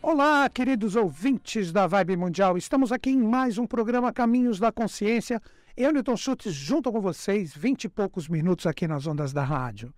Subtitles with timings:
[0.00, 2.56] Olá, queridos ouvintes da Vibe Mundial.
[2.56, 5.42] Estamos aqui em mais um programa Caminhos da Consciência.
[5.76, 9.92] Eu, Newton Schultz, junto com vocês, vinte e poucos minutos aqui nas ondas da rádio.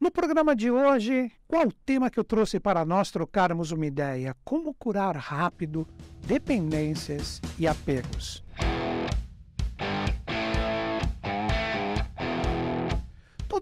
[0.00, 4.36] No programa de hoje, qual o tema que eu trouxe para nós trocarmos uma ideia?
[4.44, 5.88] Como curar rápido
[6.24, 8.41] dependências e apegos.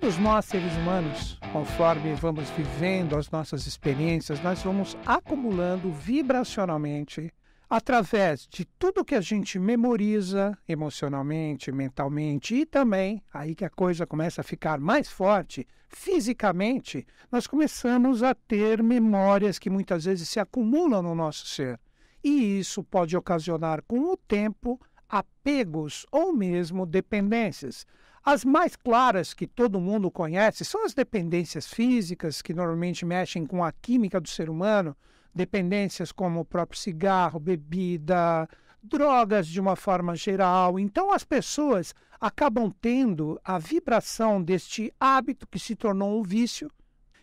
[0.01, 7.31] Todos nós, seres humanos, conforme vamos vivendo as nossas experiências, nós vamos acumulando vibracionalmente
[7.69, 14.07] através de tudo que a gente memoriza emocionalmente, mentalmente e também, aí que a coisa
[14.07, 20.41] começa a ficar mais forte, fisicamente, nós começamos a ter memórias que muitas vezes se
[20.41, 21.79] acumulam no nosso ser.
[22.25, 27.87] E isso pode ocasionar com o tempo apegos ou mesmo dependências.
[28.23, 33.65] As mais claras que todo mundo conhece são as dependências físicas, que normalmente mexem com
[33.65, 34.95] a química do ser humano,
[35.35, 38.47] dependências como o próprio cigarro, bebida,
[38.83, 40.79] drogas de uma forma geral.
[40.79, 46.71] Então, as pessoas acabam tendo a vibração deste hábito que se tornou um vício,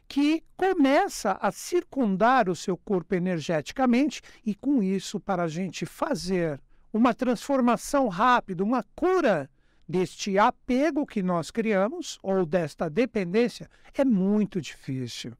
[0.07, 6.59] que começa a circundar o seu corpo energeticamente, e com isso, para a gente fazer
[6.91, 9.47] uma transformação rápida, uma cura
[9.87, 15.33] deste apego que nós criamos ou desta dependência é muito difícil.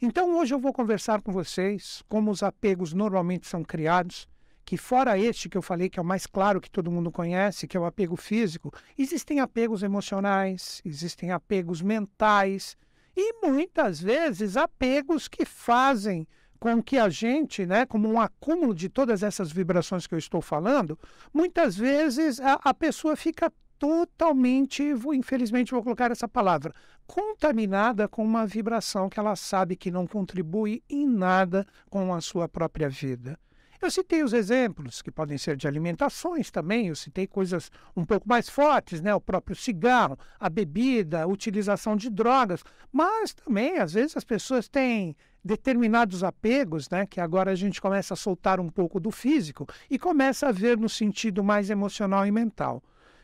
[0.00, 4.26] Então hoje eu vou conversar com vocês como os apegos normalmente são criados,
[4.64, 7.68] que fora este que eu falei que é o mais claro que todo mundo conhece,
[7.68, 12.76] que é o apego físico, existem apegos emocionais, existem apegos mentais
[13.16, 16.26] e muitas vezes apegos que fazem
[16.58, 20.40] com que a gente, né, como um acúmulo de todas essas vibrações que eu estou
[20.40, 20.96] falando,
[21.34, 26.72] muitas vezes a, a pessoa fica totalmente, vou, infelizmente vou colocar essa palavra,
[27.04, 32.48] contaminada com uma vibração que ela sabe que não contribui em nada com a sua
[32.48, 33.36] própria vida.
[33.80, 38.28] Eu citei os exemplos que podem ser de alimentações também, eu citei coisas um pouco
[38.28, 39.12] mais fortes, né?
[39.12, 42.62] O próprio cigarro, a bebida, a utilização de drogas,
[42.92, 48.14] mas também às vezes as pessoas têm determinados apegos, né, que agora a gente começa
[48.14, 52.30] a soltar um pouco do físico e começa a ver no sentido mais emocional e
[52.30, 52.80] mental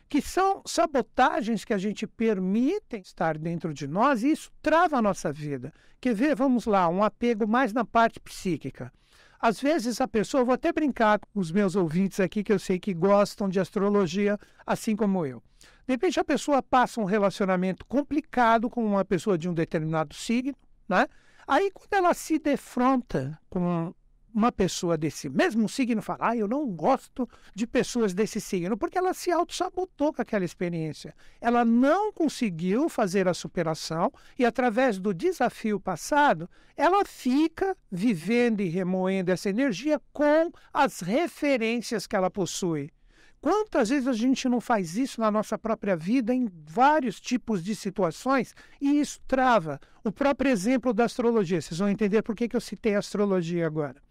[0.09, 5.01] que são sabotagens que a gente permite estar dentro de nós e isso trava a
[5.01, 5.71] nossa vida.
[6.01, 6.35] Quer ver?
[6.35, 8.91] Vamos lá, um apego mais na parte psíquica.
[9.39, 12.79] Às vezes a pessoa, vou até brincar com os meus ouvintes aqui, que eu sei
[12.79, 15.41] que gostam de astrologia, assim como eu.
[15.87, 20.55] De repente a pessoa passa um relacionamento complicado com uma pessoa de um determinado signo,
[20.87, 21.07] né?
[21.47, 23.93] Aí quando ela se defronta com
[24.33, 28.97] uma pessoa desse mesmo signo fala, ah, eu não gosto de pessoas desse signo, porque
[28.97, 31.15] ela se auto-sabotou com aquela experiência.
[31.41, 38.69] Ela não conseguiu fazer a superação e, através do desafio passado, ela fica vivendo e
[38.69, 42.91] remoendo essa energia com as referências que ela possui.
[43.41, 47.73] Quantas vezes a gente não faz isso na nossa própria vida, em vários tipos de
[47.73, 49.79] situações, e isso trava?
[50.03, 51.61] O próprio exemplo da astrologia.
[51.61, 54.01] Vocês vão entender por que, que eu citei a astrologia agora.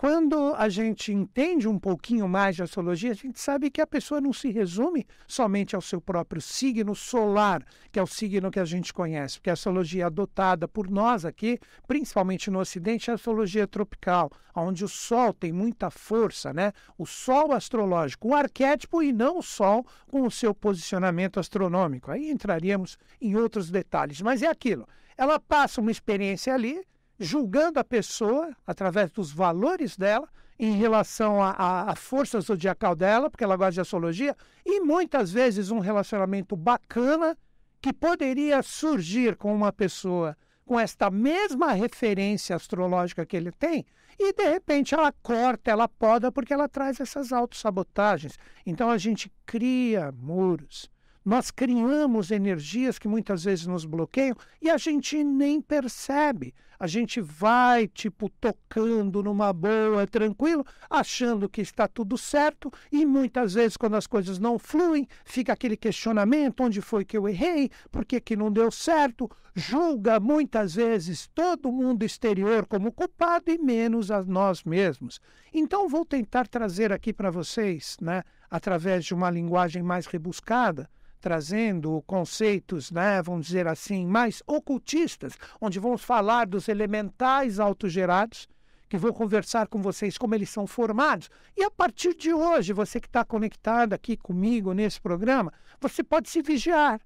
[0.00, 4.20] Quando a gente entende um pouquinho mais de astrologia, a gente sabe que a pessoa
[4.20, 8.64] não se resume somente ao seu próprio signo solar, que é o signo que a
[8.64, 13.66] gente conhece, porque a astrologia adotada por nós aqui, principalmente no Ocidente, é a astrologia
[13.66, 16.72] tropical, onde o Sol tem muita força, né?
[16.96, 22.12] O Sol astrológico, o arquétipo e não o Sol com o seu posicionamento astronômico.
[22.12, 24.86] Aí entraríamos em outros detalhes, mas é aquilo.
[25.16, 26.86] Ela passa uma experiência ali,
[27.18, 33.56] julgando a pessoa através dos valores dela em relação à força zodiacal dela, porque ela
[33.56, 34.36] gosta de astrologia,
[34.66, 37.38] e muitas vezes um relacionamento bacana
[37.80, 43.86] que poderia surgir com uma pessoa com esta mesma referência astrológica que ele tem,
[44.18, 48.36] e de repente ela corta, ela poda, porque ela traz essas autossabotagens.
[48.66, 50.90] Então a gente cria muros
[51.28, 56.54] nós criamos energias que muitas vezes nos bloqueiam e a gente nem percebe.
[56.80, 63.54] A gente vai, tipo, tocando numa boa, tranquilo, achando que está tudo certo, e muitas
[63.54, 67.68] vezes, quando as coisas não fluem, fica aquele questionamento: onde foi que eu errei?
[67.90, 69.28] Por que, que não deu certo?
[69.56, 75.20] Julga muitas vezes todo mundo exterior como culpado e menos a nós mesmos.
[75.52, 80.88] Então, vou tentar trazer aqui para vocês, né, através de uma linguagem mais rebuscada,
[81.20, 88.48] trazendo conceitos, né, vamos dizer assim, mais ocultistas, onde vamos falar dos elementais autogerados,
[88.88, 91.28] que vou conversar com vocês como eles são formados.
[91.56, 96.30] E a partir de hoje, você que está conectado aqui comigo nesse programa, você pode
[96.30, 96.98] se vigiar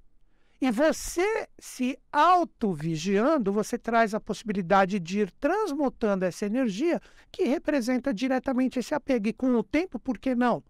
[0.60, 7.00] E você se auto-vigiando, você traz a possibilidade de ir transmutando essa energia
[7.32, 9.26] que representa diretamente esse apego.
[9.26, 10.62] E com o tempo, por que não?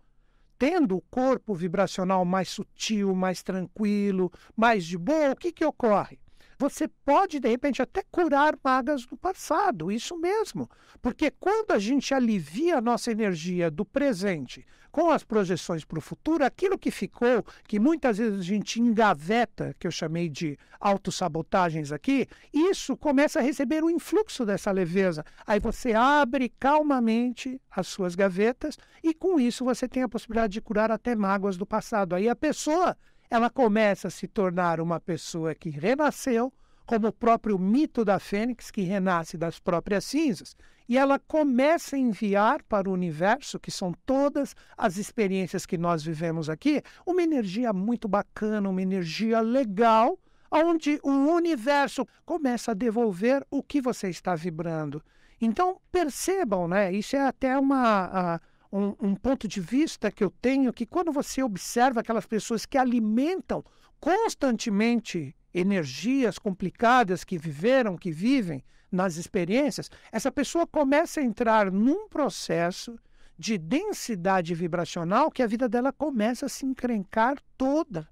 [0.63, 6.21] Tendo o corpo vibracional mais sutil, mais tranquilo, mais de boa, o que, que ocorre?
[6.63, 10.71] Você pode, de repente, até curar magas do passado, isso mesmo.
[11.01, 16.01] Porque quando a gente alivia a nossa energia do presente com as projeções para o
[16.01, 21.91] futuro, aquilo que ficou, que muitas vezes a gente engaveta, que eu chamei de autossabotagens
[21.91, 25.25] aqui, isso começa a receber o influxo dessa leveza.
[25.45, 30.61] Aí você abre calmamente as suas gavetas e com isso você tem a possibilidade de
[30.61, 32.15] curar até mágoas do passado.
[32.15, 32.97] Aí a pessoa
[33.33, 36.53] ela começa a se tornar uma pessoa que renasceu,
[36.85, 40.55] como o próprio mito da fênix, que renasce das próprias cinzas,
[40.87, 46.03] e ela começa a enviar para o universo, que são todas as experiências que nós
[46.03, 50.19] vivemos aqui, uma energia muito bacana, uma energia legal,
[50.51, 55.03] onde o universo começa a devolver o que você está vibrando.
[55.41, 56.93] Então, percebam, né?
[56.93, 58.11] Isso é até uma.
[58.13, 58.41] A,
[58.73, 62.79] um, um ponto de vista que eu tenho que quando você observa aquelas pessoas que
[62.79, 63.63] alimentam
[64.01, 72.09] constantemente energias complicadas que viveram, que vivem nas experiências, essa pessoa começa a entrar num
[72.09, 72.99] processo
[73.39, 78.09] de densidade vibracional que a vida dela começa a se encrencar toda.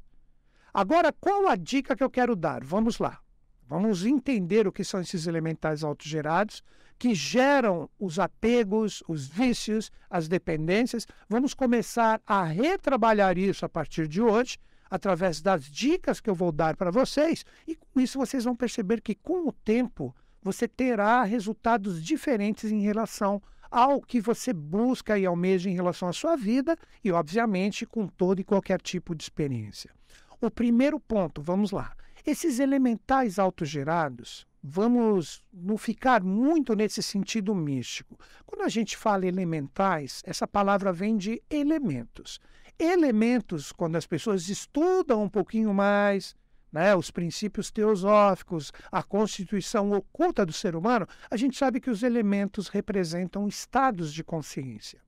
[0.72, 2.62] Agora, qual a dica que eu quero dar?
[2.64, 3.20] Vamos lá.
[3.66, 6.62] Vamos entender o que são esses elementais autogerados
[7.00, 11.06] que geram os apegos, os vícios, as dependências.
[11.30, 14.58] Vamos começar a retrabalhar isso a partir de hoje,
[14.90, 19.00] através das dicas que eu vou dar para vocês, e com isso vocês vão perceber
[19.00, 25.24] que com o tempo você terá resultados diferentes em relação ao que você busca e
[25.24, 29.90] almeja em relação à sua vida e, obviamente, com todo e qualquer tipo de experiência.
[30.38, 31.94] O primeiro ponto, vamos lá.
[32.26, 38.18] Esses elementais autogerados, vamos não ficar muito nesse sentido místico.
[38.44, 42.38] Quando a gente fala elementais, essa palavra vem de elementos.
[42.78, 46.34] Elementos, quando as pessoas estudam um pouquinho mais,
[46.72, 52.02] né, os princípios teosóficos, a constituição oculta do ser humano, a gente sabe que os
[52.02, 55.00] elementos representam estados de consciência.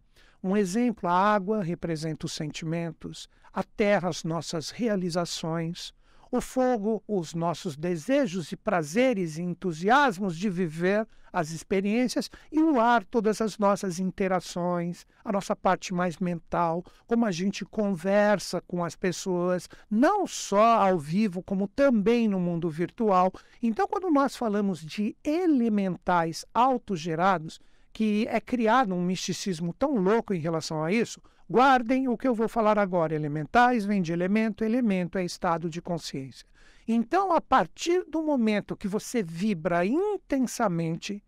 [0.43, 5.95] Um exemplo, a água representa os sentimentos, a terra, as nossas realizações,
[6.33, 12.81] o fogo, os nossos desejos e prazeres e entusiasmos de viver as experiências, e o
[12.81, 18.83] ar, todas as nossas interações, a nossa parte mais mental, como a gente conversa com
[18.83, 23.31] as pessoas, não só ao vivo, como também no mundo virtual.
[23.63, 27.61] Então, quando nós falamos de elementais autogerados,
[27.93, 31.21] que é criado um misticismo tão louco em relação a isso,
[31.53, 33.15] Guardem o que eu vou falar agora.
[33.15, 36.47] Elementais vem de elemento, elemento é estado de consciência.
[36.89, 41.23] Então, a partir do momento que você vibra intensamente,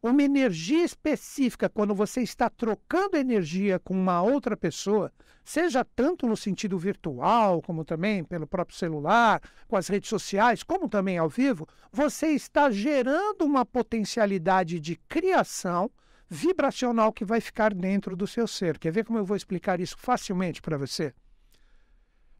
[0.00, 5.12] uma energia específica, quando você está trocando energia com uma outra pessoa,
[5.44, 10.88] seja tanto no sentido virtual, como também pelo próprio celular, com as redes sociais, como
[10.88, 15.90] também ao vivo, você está gerando uma potencialidade de criação
[16.34, 18.78] vibracional que vai ficar dentro do seu ser.
[18.78, 21.14] Quer ver como eu vou explicar isso facilmente para você?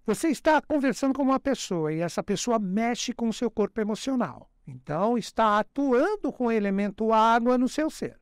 [0.04, 4.50] Você está conversando com uma pessoa e essa pessoa mexe com o seu corpo emocional.
[4.66, 8.18] Então, está atuando com o elemento água no seu ser.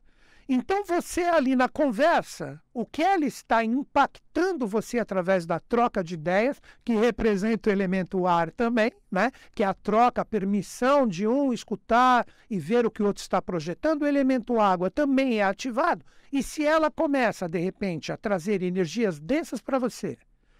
[0.47, 6.15] Então, você ali na conversa, o que ela está impactando você através da troca de
[6.15, 9.31] ideias, que representa o elemento ar também, né?
[9.55, 13.21] que é a troca, a permissão de um escutar e ver o que o outro
[13.21, 16.03] está projetando, o elemento água também é ativado.
[16.31, 20.17] E se ela começa, de repente, a trazer energias densas para você,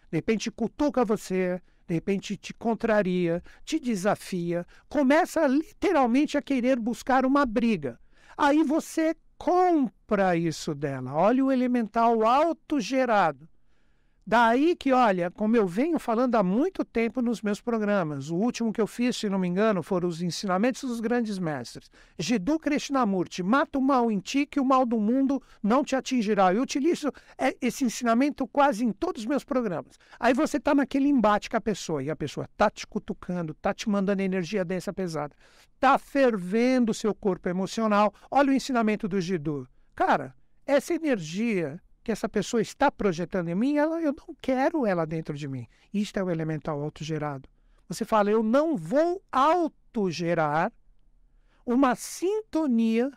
[0.10, 7.26] de repente cutuca você, de repente te contraria, te desafia, começa literalmente a querer buscar
[7.26, 8.00] uma briga.
[8.38, 11.14] Aí você compra isso dela.
[11.14, 13.48] Olha o elemental autogerado.
[14.26, 18.72] Daí que, olha, como eu venho falando há muito tempo nos meus programas, o último
[18.72, 21.92] que eu fiz, se não me engano, foram os ensinamentos dos grandes mestres.
[22.18, 26.54] Jiddu Krishnamurti, mata o mal em ti que o mal do mundo não te atingirá.
[26.54, 29.98] Eu utilizo é, esse ensinamento quase em todos os meus programas.
[30.18, 33.74] Aí você está naquele embate com a pessoa e a pessoa está te cutucando, está
[33.74, 35.36] te mandando energia densa pesada,
[35.84, 38.14] está fervendo o seu corpo emocional.
[38.32, 39.68] Olha o ensinamento do Jiddu.
[39.94, 40.34] Cara,
[40.66, 45.34] essa energia que essa pessoa está projetando em mim, ela, eu não quero ela dentro
[45.34, 45.68] de mim.
[45.94, 47.50] Isto é o elemental autogerado.
[47.90, 50.72] Você fala, eu não vou autogerar
[51.66, 53.12] uma sintonia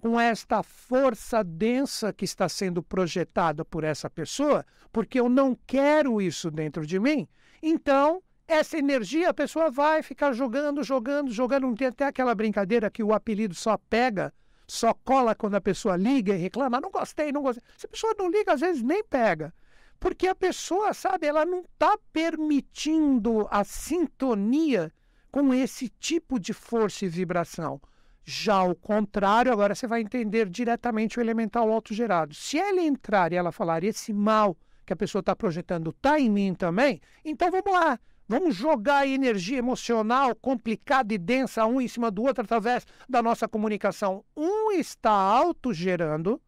[0.00, 6.20] com esta força densa que está sendo projetada por essa pessoa, porque eu não quero
[6.20, 7.28] isso dentro de mim.
[7.62, 11.66] Então, essa energia a pessoa vai ficar jogando, jogando, jogando.
[11.66, 14.32] Não tem até aquela brincadeira que o apelido só pega,
[14.66, 17.62] só cola quando a pessoa liga e reclama, não gostei, não gostei.
[17.76, 19.52] Se a pessoa não liga, às vezes nem pega.
[19.98, 24.92] Porque a pessoa, sabe, ela não está permitindo a sintonia
[25.30, 27.80] com esse tipo de força e vibração.
[28.24, 32.34] Já o contrário, agora você vai entender diretamente o elemental autogerado.
[32.34, 36.28] Se ele entrar e ela falar, esse mal que a pessoa está projetando está em
[36.28, 37.98] mim também, então vamos lá.
[38.28, 43.46] Vamos jogar energia emocional complicada e densa um em cima do outro através da nossa
[43.46, 44.24] comunicação.
[44.36, 46.40] Um está autogerando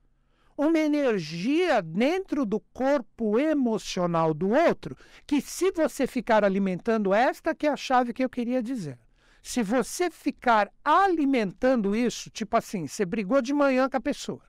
[0.57, 7.69] uma energia dentro do corpo emocional do outro, que se você ficar alimentando esta que
[7.69, 8.99] é a chave que eu queria dizer.
[9.41, 14.43] Se você ficar alimentando isso, tipo assim, você brigou de manhã com a pessoa.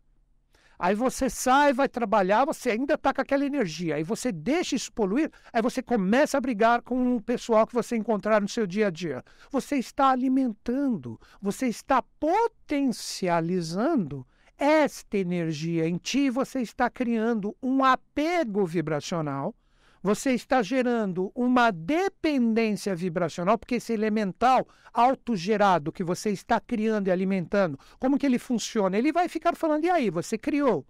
[0.79, 3.95] Aí você sai, vai trabalhar, você ainda está com aquela energia.
[3.95, 7.97] Aí você deixa isso poluir, aí você começa a brigar com o pessoal que você
[7.97, 9.21] encontrar no seu dia a dia.
[9.51, 14.25] Você está alimentando, você está potencializando
[14.57, 19.53] esta energia em ti, você está criando um apego vibracional,
[20.01, 27.11] você está gerando uma dependência vibracional, porque esse elemental autogerado que você está criando e
[27.11, 28.97] alimentando, como que ele funciona?
[28.97, 30.85] Ele vai ficar falando, e aí, você criou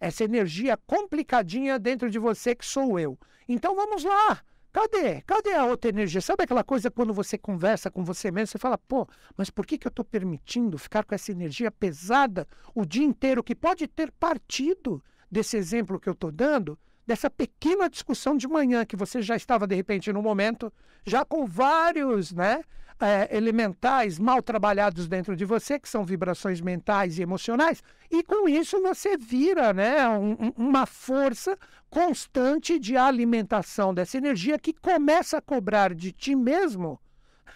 [0.00, 3.18] essa energia complicadinha dentro de você que sou eu.
[3.48, 4.42] Então vamos lá,
[4.74, 5.20] Cadê?
[5.20, 6.20] Cadê a outra energia?
[6.20, 9.06] Sabe aquela coisa quando você conversa com você mesmo, você fala, pô,
[9.36, 12.44] mas por que, que eu estou permitindo ficar com essa energia pesada
[12.74, 16.76] o dia inteiro, que pode ter partido desse exemplo que eu estou dando,
[17.06, 20.72] dessa pequena discussão de manhã, que você já estava, de repente, no momento,
[21.04, 22.62] já com vários, né?
[23.00, 28.48] é, elementais mal trabalhados dentro de você, que são vibrações mentais e emocionais, e com
[28.48, 31.58] isso você vira né, um, uma força
[31.90, 37.00] constante de alimentação dessa energia que começa a cobrar de ti mesmo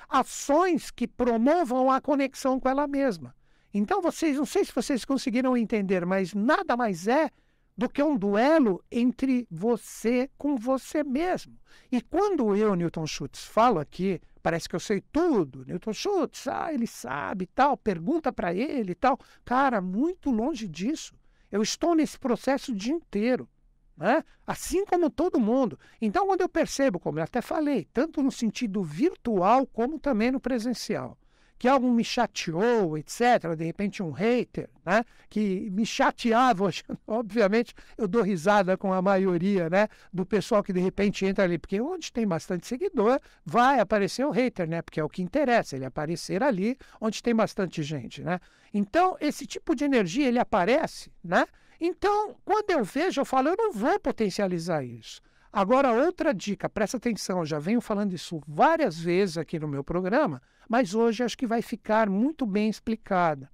[0.09, 3.35] ações que promovam a conexão com ela mesma.
[3.75, 7.31] Então, vocês, não sei se vocês conseguiram entender, mas nada mais é
[7.79, 11.57] do que um duelo entre você com você mesmo.
[11.93, 16.75] E quando eu, Newton Schultz, falo aqui, parece que eu sei tudo, Newton Schultz, ah,
[16.75, 19.17] ele sabe tal, pergunta para ele tal.
[19.45, 21.15] Cara, muito longe disso.
[21.53, 23.49] Eu estou nesse processo o dia inteiro.
[23.97, 24.25] Né?
[24.45, 25.79] Assim como todo mundo.
[26.01, 30.41] Então, quando eu percebo, como eu até falei, tanto no sentido virtual como também no
[30.41, 31.17] presencial,
[31.59, 36.71] que algo me chateou, etc., de repente um hater, né, que me chateava,
[37.07, 41.59] obviamente eu dou risada com a maioria né, do pessoal que de repente entra ali,
[41.59, 45.77] porque onde tem bastante seguidor, vai aparecer o hater, né, porque é o que interessa,
[45.77, 48.23] ele aparecer ali onde tem bastante gente.
[48.23, 48.39] Né?
[48.73, 51.47] Então, esse tipo de energia, ele aparece, né?
[51.81, 55.21] Então, quando eu vejo, eu falo, eu não vou potencializar isso.
[55.53, 60.43] Agora, outra dica, presta atenção, já venho falando isso várias vezes aqui no meu programa,
[60.69, 63.51] mas hoje acho que vai ficar muito bem explicada.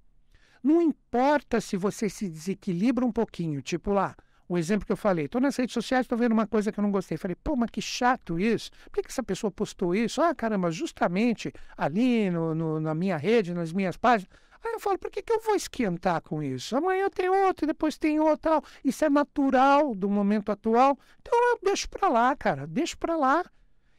[0.61, 4.15] Não importa se você se desequilibra um pouquinho, tipo lá,
[4.47, 6.83] o exemplo que eu falei, estou nas redes sociais, estou vendo uma coisa que eu
[6.83, 7.17] não gostei.
[7.17, 8.69] Falei, pô, mas que chato isso.
[8.85, 10.21] Por que, que essa pessoa postou isso?
[10.21, 14.29] Ah, caramba, justamente ali no, no, na minha rede, nas minhas páginas.
[14.63, 16.75] Aí eu falo, por que, que eu vou esquentar com isso?
[16.75, 18.63] Amanhã tem outro, depois tem outro, tal.
[18.83, 20.97] Isso é natural do momento atual.
[21.21, 23.43] Então eu deixo para lá, cara, deixo para lá.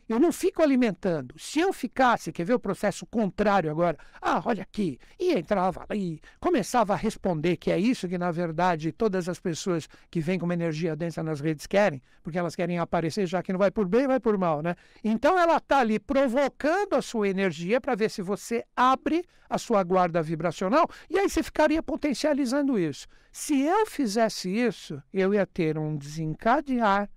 [0.09, 1.35] Eu não fico alimentando.
[1.37, 3.99] Se eu ficasse, quer ver o processo contrário agora?
[4.23, 5.01] Ah, olha aqui.
[5.19, 9.89] E entrava ali, começava a responder que é isso que, na verdade, todas as pessoas
[10.09, 13.53] que vêm com uma energia densa nas redes querem, porque elas querem aparecer, já que
[13.53, 14.77] não vai por bem, vai por mal, né?
[15.03, 19.83] Então ela está ali provocando a sua energia para ver se você abre a sua
[19.83, 23.09] guarda vibracional e aí você ficaria potencializando isso.
[23.33, 27.11] Se eu fizesse isso, eu ia ter um desencadear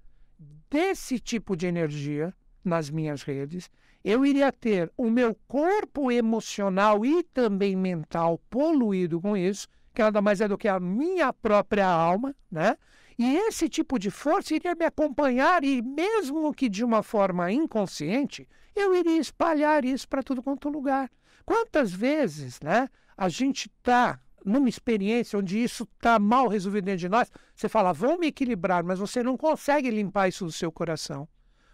[0.69, 3.69] desse tipo de energia nas minhas redes,
[4.03, 10.21] eu iria ter o meu corpo emocional e também mental poluído com isso, que nada
[10.21, 12.77] mais é do que a minha própria alma, né?
[13.17, 18.47] E esse tipo de força iria me acompanhar e, mesmo que de uma forma inconsciente,
[18.73, 21.11] eu iria espalhar isso para tudo quanto lugar.
[21.45, 22.87] Quantas vezes, né,
[23.17, 27.91] a gente está numa experiência onde isso está mal resolvido dentro de nós, você fala,
[27.91, 31.27] vamos me equilibrar, mas você não consegue limpar isso do seu coração.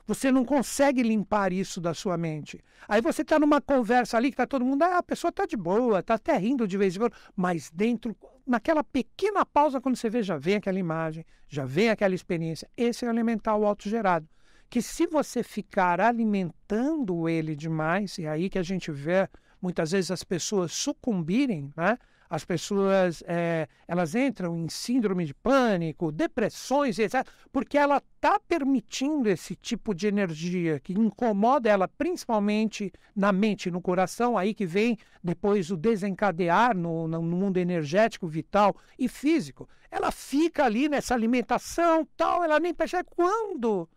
[0.07, 2.63] Você não consegue limpar isso da sua mente.
[2.87, 5.57] Aí você está numa conversa ali que está todo mundo, ah, a pessoa está de
[5.57, 10.09] boa, está até rindo de vez em quando, mas dentro, naquela pequena pausa, quando você
[10.09, 12.69] vê, já vem aquela imagem, já vem aquela experiência.
[12.77, 14.27] Esse é o elemental autogerado.
[14.69, 19.27] Que se você ficar alimentando ele demais, e é aí que a gente vê
[19.61, 21.97] muitas vezes as pessoas sucumbirem né,
[22.35, 29.29] as pessoas é, elas entram em síndrome de pânico, depressões, etc., porque ela está permitindo
[29.29, 34.97] esse tipo de energia que incomoda ela, principalmente na mente, no coração, aí que vem
[35.23, 39.67] depois o desencadear no, no mundo energético, vital e físico.
[39.89, 43.87] Ela fica ali nessa alimentação, tal, ela nem percebe quando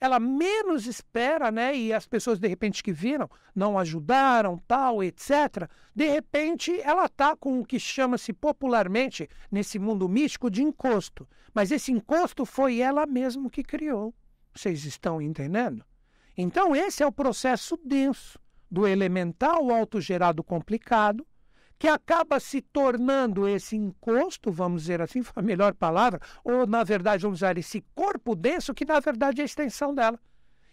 [0.00, 1.76] ela menos espera, né?
[1.76, 5.68] E as pessoas de repente que viram não ajudaram, tal, etc.
[5.94, 11.28] De repente ela está com o que chama-se popularmente nesse mundo místico de encosto.
[11.54, 14.14] Mas esse encosto foi ela mesma que criou.
[14.54, 15.84] Vocês estão entendendo?
[16.36, 18.38] Então esse é o processo denso
[18.70, 21.26] do elemental autogerado complicado
[21.78, 26.82] que acaba se tornando esse encosto, vamos dizer assim, foi a melhor palavra, ou na
[26.82, 30.18] verdade vamos usar esse corpo denso, que na verdade é a extensão dela.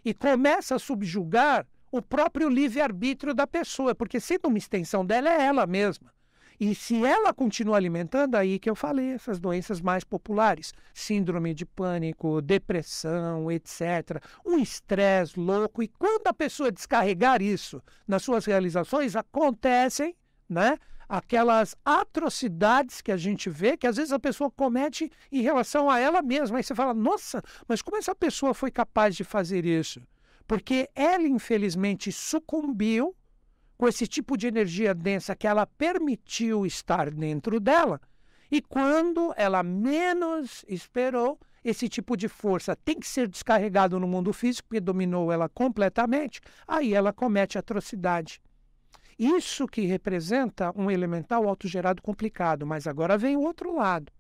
[0.03, 5.45] E começa a subjugar o próprio livre-arbítrio da pessoa, porque sendo uma extensão dela, é
[5.45, 6.12] ela mesma.
[6.60, 11.65] E se ela continua alimentando, aí que eu falei, essas doenças mais populares, síndrome de
[11.65, 15.83] pânico, depressão, etc., um estresse louco.
[15.83, 20.15] E quando a pessoa descarregar isso nas suas realizações, acontecem
[20.50, 25.89] né, aquelas atrocidades que a gente vê, que às vezes a pessoa comete em relação
[25.89, 26.57] a ela mesma.
[26.57, 30.01] Aí você fala, nossa, mas como essa pessoa foi capaz de fazer isso?
[30.48, 33.15] Porque ela, infelizmente, sucumbiu
[33.77, 38.00] com esse tipo de energia densa que ela permitiu estar dentro dela.
[38.51, 44.33] E quando ela menos esperou, esse tipo de força tem que ser descarregado no mundo
[44.33, 48.41] físico, porque dominou ela completamente, aí ela comete atrocidade.
[49.17, 54.12] Isso que representa um elemental autogerado complicado, mas agora vem o outro lado,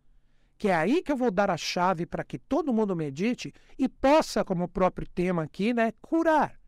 [0.57, 3.89] que é aí que eu vou dar a chave para que todo mundo medite e
[3.89, 6.59] possa, como o próprio tema aqui, né, curar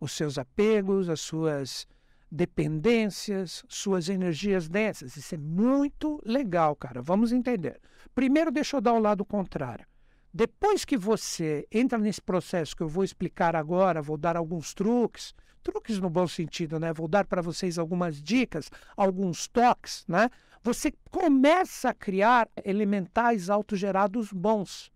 [0.00, 1.86] os seus apegos, as suas
[2.30, 5.16] dependências, suas energias densas.
[5.16, 7.02] Isso é muito legal, cara.
[7.02, 7.78] Vamos entender.
[8.14, 9.86] Primeiro, deixa eu dar o lado contrário.
[10.32, 15.34] Depois que você entra nesse processo que eu vou explicar agora, vou dar alguns truques,
[15.62, 16.92] truques no bom sentido, né?
[16.92, 20.28] Vou dar para vocês algumas dicas, alguns toques, né?
[20.62, 24.92] Você começa a criar elementais autogerados bons.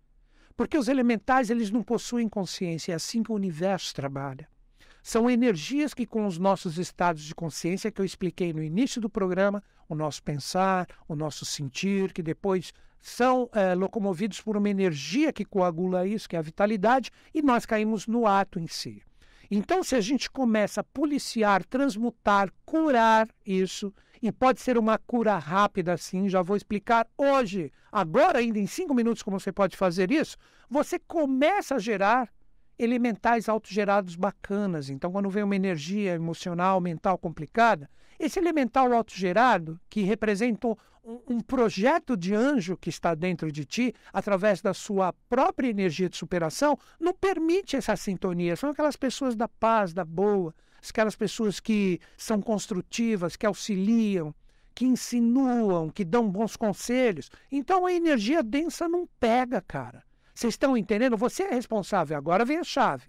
[0.55, 4.47] Porque os elementais, eles não possuem consciência, é assim que o universo trabalha.
[5.03, 9.09] São energias que, com os nossos estados de consciência, que eu expliquei no início do
[9.09, 15.31] programa, o nosso pensar, o nosso sentir, que depois são é, locomovidos por uma energia
[15.31, 19.01] que coagula isso, que é a vitalidade, e nós caímos no ato em si.
[19.49, 25.37] Então, se a gente começa a policiar, transmutar, curar isso, e pode ser uma cura
[25.37, 30.11] rápida assim, já vou explicar hoje, agora, ainda em cinco minutos, como você pode fazer
[30.11, 30.37] isso,
[30.69, 32.29] você começa a gerar
[32.79, 34.89] elementais autogerados bacanas.
[34.89, 40.75] Então, quando vem uma energia emocional, mental complicada, esse elemental autogerado, que representa
[41.27, 46.17] um, projeto de anjo que está dentro de ti, através da sua própria energia de
[46.17, 48.55] superação, não permite essa sintonia.
[48.55, 50.53] São aquelas pessoas da paz, da boa,
[50.89, 54.33] aquelas pessoas que são construtivas, que auxiliam,
[54.75, 57.31] que insinuam, que dão bons conselhos.
[57.51, 60.03] Então a energia densa não pega, cara.
[60.35, 61.17] Vocês estão entendendo?
[61.17, 62.15] Você é responsável.
[62.17, 63.05] Agora vem a chave.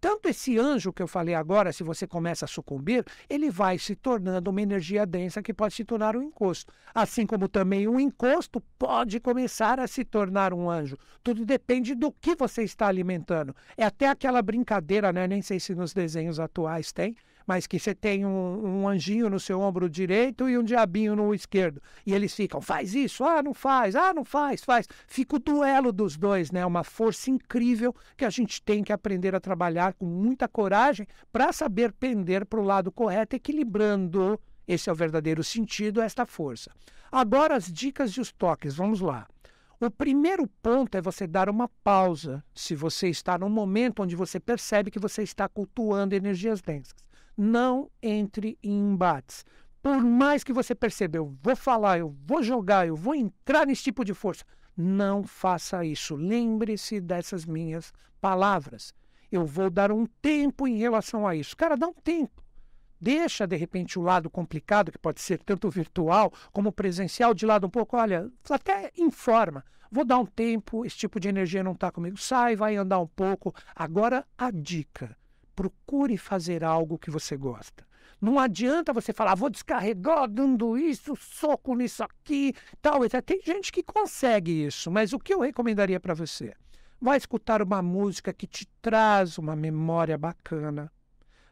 [0.00, 3.96] Tanto esse anjo que eu falei agora, se você começa a sucumbir, ele vai se
[3.96, 6.72] tornando uma energia densa que pode se tornar um encosto.
[6.94, 10.96] Assim como também um encosto pode começar a se tornar um anjo.
[11.22, 13.54] Tudo depende do que você está alimentando.
[13.76, 15.26] É até aquela brincadeira, né?
[15.26, 17.16] Nem sei se nos desenhos atuais tem,
[17.48, 21.34] mas que você tem um, um, anjinho no seu ombro direito e um diabinho no
[21.34, 21.80] esquerdo.
[22.04, 24.86] E eles ficam, faz isso, ah, não faz, ah, não faz, faz.
[25.06, 26.66] Fica o duelo dos dois, né?
[26.66, 31.50] Uma força incrível que a gente tem que aprender a trabalhar com muita coragem para
[31.50, 34.38] saber pender para o lado correto, equilibrando.
[34.66, 36.70] Esse é o verdadeiro sentido, esta força.
[37.10, 39.26] Agora as dicas e os toques, vamos lá.
[39.80, 44.38] O primeiro ponto é você dar uma pausa se você está num momento onde você
[44.38, 47.07] percebe que você está cultuando energias densas
[47.38, 49.46] não entre em embates.
[49.80, 53.84] Por mais que você perceba, eu vou falar, eu vou jogar, eu vou entrar nesse
[53.84, 54.44] tipo de força,
[54.76, 56.16] não faça isso.
[56.16, 58.92] Lembre-se dessas minhas palavras.
[59.30, 61.56] Eu vou dar um tempo em relação a isso.
[61.56, 62.42] Cara, dá um tempo.
[63.00, 67.68] Deixa, de repente, o lado complicado, que pode ser tanto virtual como presencial, de lado
[67.68, 67.96] um pouco.
[67.96, 69.64] Olha, até informa.
[69.90, 72.16] Vou dar um tempo, esse tipo de energia não está comigo.
[72.16, 73.54] Sai, vai andar um pouco.
[73.76, 75.16] Agora, a dica
[75.58, 77.84] procure fazer algo que você gosta.
[78.20, 83.00] Não adianta você falar, vou descarregar dando isso, soco nisso aqui, tal.
[83.08, 86.54] Tem gente que consegue isso, mas o que eu recomendaria para você?
[87.00, 90.92] Vai escutar uma música que te traz uma memória bacana.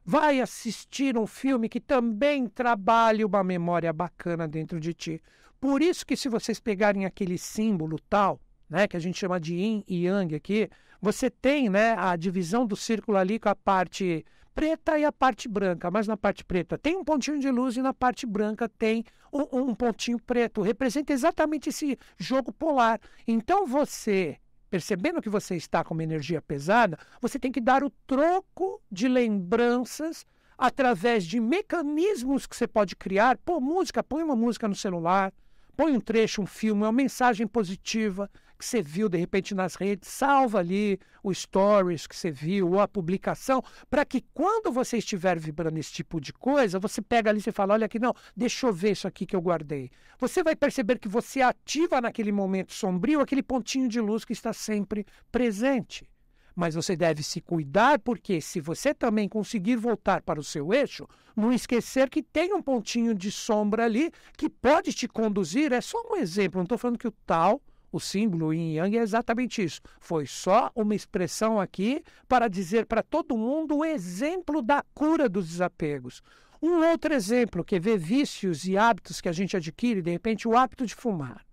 [0.05, 5.23] Vai assistir um filme que também trabalhe uma memória bacana dentro de ti.
[5.61, 9.55] Por isso que se vocês pegarem aquele símbolo tal, né, que a gente chama de
[9.55, 10.68] yin e yang aqui,
[11.00, 14.24] você tem né, a divisão do círculo ali com a parte
[14.55, 17.83] preta e a parte branca, mas na parte preta tem um pontinho de luz e
[17.83, 20.62] na parte branca tem um, um pontinho preto.
[20.62, 22.98] Representa exatamente esse jogo polar.
[23.26, 24.38] Então você
[24.70, 29.09] percebendo que você está com uma energia pesada, você tem que dar o troco de
[29.09, 30.26] lembranças
[30.59, 33.38] através de mecanismos que você pode criar.
[33.38, 35.33] Pô, música, põe uma música no celular,
[35.76, 40.09] põe um trecho, um filme, uma mensagem positiva que você viu de repente nas redes,
[40.09, 45.38] salva ali o stories que você viu ou a publicação, para que quando você estiver
[45.38, 48.73] vibrando esse tipo de coisa, você pega ali e fala, olha aqui, não, deixa eu
[48.73, 49.90] ver isso aqui que eu guardei.
[50.19, 54.53] Você vai perceber que você ativa naquele momento sombrio aquele pontinho de luz que está
[54.53, 56.09] sempre presente
[56.57, 61.07] mas você deve se cuidar, porque se você também conseguir voltar para o seu eixo,
[61.37, 65.71] não esquecer que tem um pontinho de sombra ali que pode te conduzir.
[65.71, 67.61] É só um exemplo, não estou falando que o tal,
[67.97, 69.81] o símbolo yin yang é exatamente isso.
[69.99, 75.49] Foi só uma expressão aqui para dizer para todo mundo o exemplo da cura dos
[75.49, 76.23] desapegos.
[76.63, 80.49] Um outro exemplo que é ver vícios e hábitos que a gente adquire, de repente,
[80.49, 81.45] o hábito de fumar.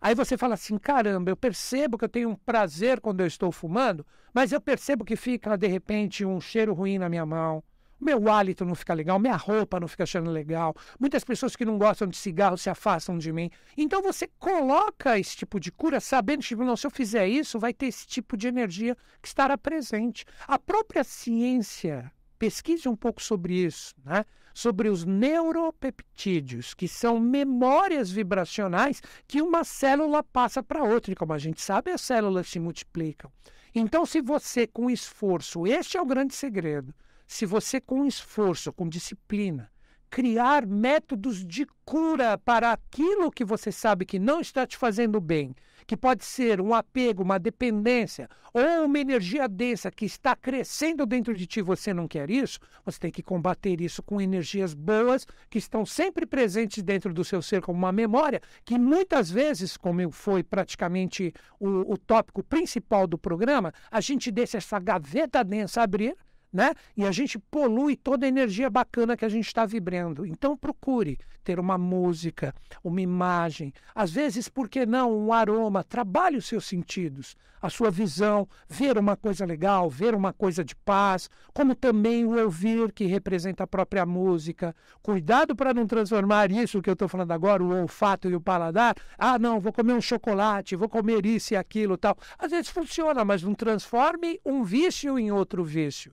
[0.00, 3.50] Aí você fala assim: caramba, eu percebo que eu tenho um prazer quando eu estou
[3.50, 7.62] fumando, mas eu percebo que fica de repente um cheiro ruim na minha mão.
[8.04, 10.76] Meu hálito não fica legal, minha roupa não fica achando legal.
[11.00, 13.50] Muitas pessoas que não gostam de cigarro se afastam de mim.
[13.78, 17.58] Então você coloca esse tipo de cura sabendo que, tipo, não, se eu fizer isso,
[17.58, 20.26] vai ter esse tipo de energia que estará presente.
[20.46, 24.26] A própria ciência, pesquise um pouco sobre isso, né?
[24.52, 31.10] sobre os neuropeptídeos, que são memórias vibracionais que uma célula passa para outra.
[31.10, 33.32] E como a gente sabe, as células se multiplicam.
[33.74, 36.94] Então, se você, com esforço, este é o grande segredo,
[37.26, 39.70] se você, com esforço, com disciplina,
[40.14, 45.56] criar métodos de cura para aquilo que você sabe que não está te fazendo bem,
[45.88, 51.34] que pode ser um apego, uma dependência ou uma energia densa que está crescendo dentro
[51.34, 55.58] de ti, você não quer isso, você tem que combater isso com energias boas que
[55.58, 60.44] estão sempre presentes dentro do seu ser como uma memória, que muitas vezes, como foi
[60.44, 66.16] praticamente o, o tópico principal do programa, a gente deixa essa gaveta densa abrir
[66.54, 66.72] né?
[66.96, 70.24] E a gente polui toda a energia bacana que a gente está vibrando.
[70.24, 75.82] Então procure ter uma música, uma imagem, às vezes, por que não, um aroma.
[75.82, 80.76] Trabalhe os seus sentidos, a sua visão, ver uma coisa legal, ver uma coisa de
[80.76, 84.74] paz, como também o ouvir, que representa a própria música.
[85.02, 88.94] Cuidado para não transformar isso que eu estou falando agora, o olfato e o paladar.
[89.18, 92.16] Ah, não, vou comer um chocolate, vou comer isso e aquilo tal.
[92.38, 96.12] Às vezes funciona, mas não transforme um vício em outro vício.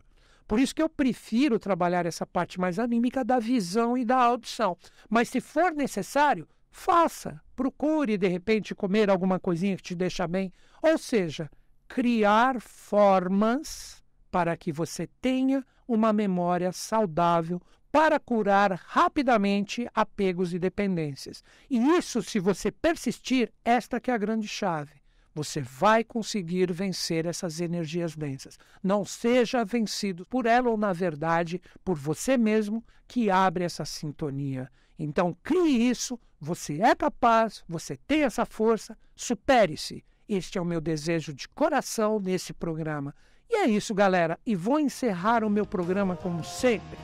[0.51, 4.77] Por isso que eu prefiro trabalhar essa parte mais anímica da visão e da audição.
[5.09, 7.41] Mas se for necessário, faça.
[7.55, 10.51] Procure, de repente, comer alguma coisinha que te deixa bem.
[10.81, 11.49] Ou seja,
[11.87, 21.45] criar formas para que você tenha uma memória saudável para curar rapidamente apegos e dependências.
[21.69, 25.00] E isso, se você persistir, esta que é a grande chave
[25.33, 28.57] você vai conseguir vencer essas energias densas.
[28.83, 34.69] Não seja vencido por ela ou, na verdade, por você mesmo que abre essa sintonia.
[34.97, 40.03] Então, crie isso, você é capaz, você tem essa força, supere-se.
[40.27, 43.13] Este é o meu desejo de coração nesse programa.
[43.49, 44.39] E é isso, galera.
[44.45, 46.97] E vou encerrar o meu programa como sempre.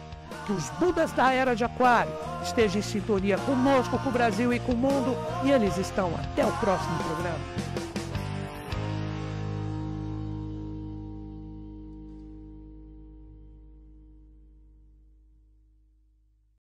[0.45, 2.11] Que os Budas da Era de Aquário
[2.41, 5.13] estejam em sintonia conosco, com o Brasil e com o mundo.
[5.43, 6.15] E eles estão.
[6.15, 7.86] Até o próximo programa.